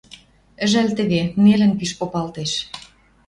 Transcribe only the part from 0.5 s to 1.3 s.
Ӹжӓл теве,